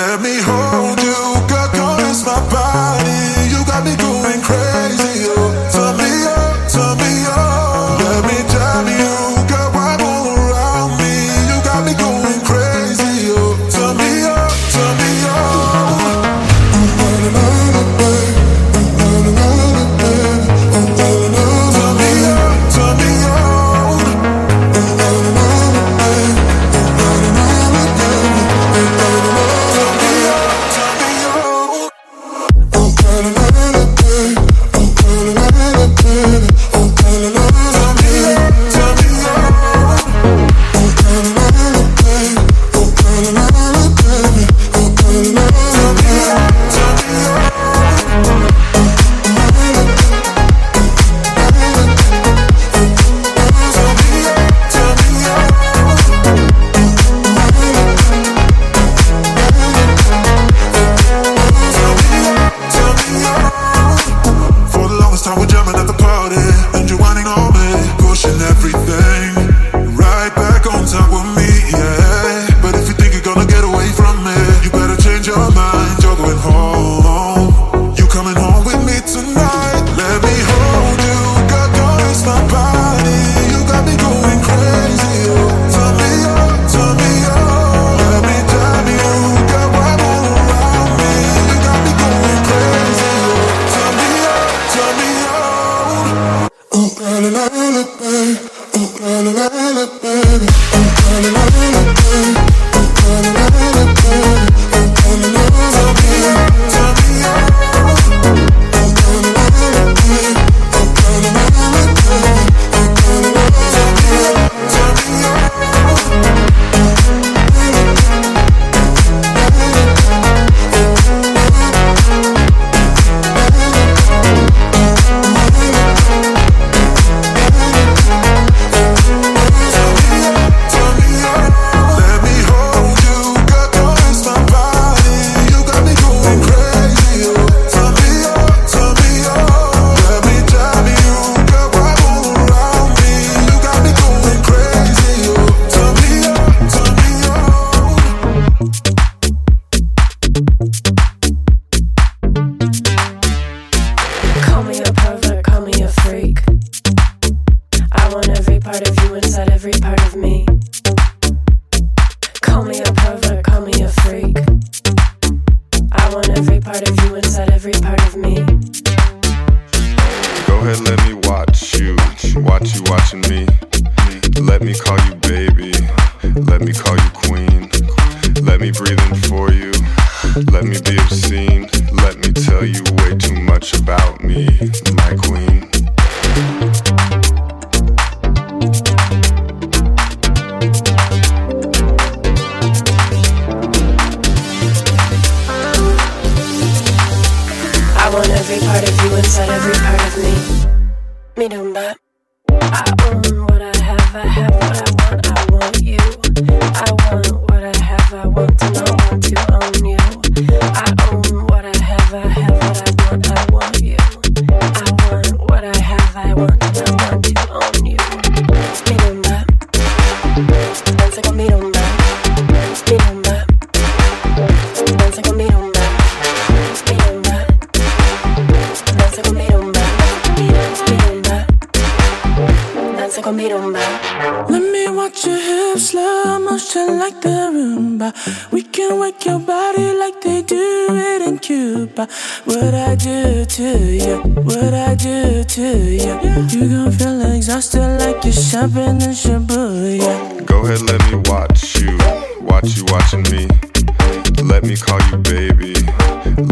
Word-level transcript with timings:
Let 0.00 0.22
me 0.22 0.40
hold 0.40 0.89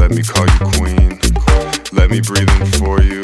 Let 0.08 0.16
me 0.16 0.22
call 0.22 0.46
you 0.46 0.78
queen. 0.78 1.20
Let 1.93 2.10
me 2.10 2.22
breathe 2.22 2.49
in 2.49 2.66
for 2.81 3.02
you. 3.02 3.20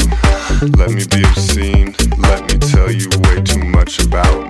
Let 0.76 0.90
me 0.90 1.06
be 1.06 1.24
obscene. 1.24 1.94
Let 2.18 2.42
me 2.42 2.58
tell 2.58 2.92
you 2.92 3.08
way 3.22 3.40
too 3.40 3.64
much 3.64 4.00
about 4.00 4.43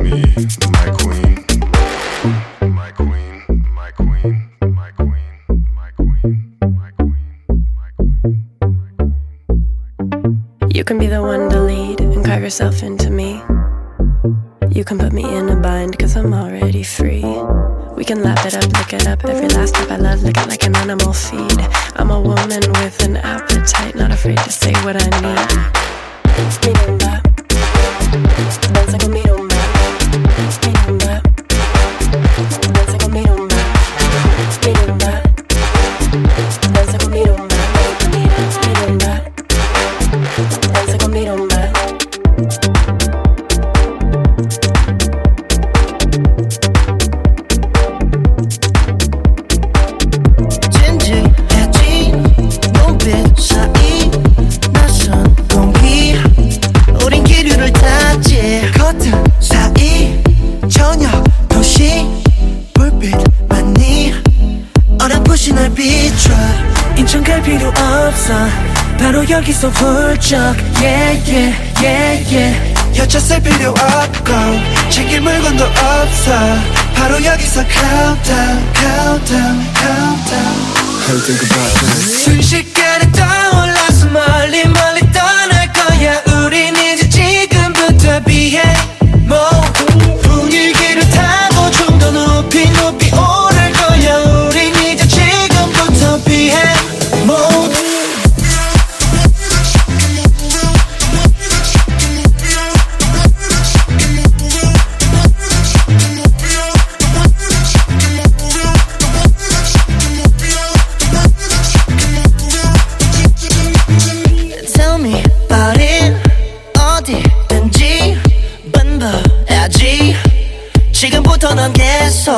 지금부터 121.04 121.54
넌 121.54 121.70
계속 121.70 122.32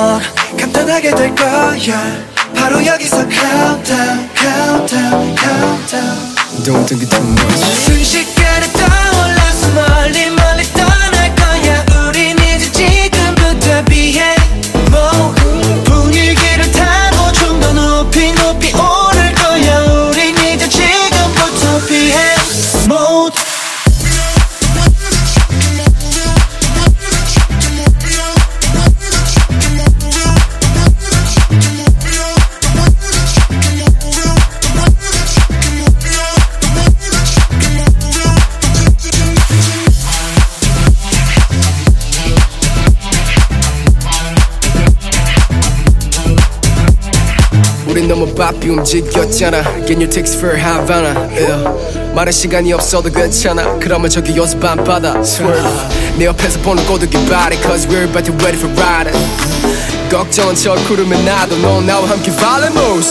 간단하게 0.59 1.15
될 1.15 1.33
거야. 1.37 1.79
바로 2.57 2.85
여기서 2.85 3.19
countdown 3.29 4.29
countdown 4.35 5.37
countdown. 5.37 6.35
Don't 6.65 6.85
think 6.85 7.05
it 7.05 7.09
too 7.09 7.23
much. 7.23 7.65
순식간에 7.85 8.67
떠올라서 8.73 9.69
멀리 9.73 10.31
멀리 10.31 10.65
떠날 10.73 11.33
거야. 11.37 11.87
우린 12.09 12.37
이제 12.39 12.73
지금부터 12.73 13.85
비해 13.85 14.36
바삐 48.37 48.69
움직였잖아. 48.69 49.63
Can 49.87 50.01
you 50.01 50.09
text 50.09 50.39
for 50.39 50.57
Havana? 50.57 51.29
Yeah. 51.33 52.15
말할 52.15 52.33
시간이 52.33 52.73
없어도 52.73 53.11
괜찮아. 53.11 53.79
그러면 53.81 54.11
저기 54.11 54.37
연습 54.37 54.63
안 54.65 54.85
받아. 54.85 55.15
내 56.19 56.27
옆에서 56.27 56.61
보는 56.61 56.85
꼬드기 56.87 57.17
바리. 57.27 57.57
Cause 57.63 57.89
we're 57.89 58.05
about 58.05 58.25
to 58.31 58.35
ready 58.39 58.59
for 58.59 58.71
riding. 58.79 59.17
걱정은 60.11 60.55
저 60.55 60.75
구름에 60.87 61.21
나도 61.25 61.57
너 61.59 61.81
나와 61.81 62.09
함께 62.09 62.31
Valley 62.31 62.71
Moves 62.73 63.11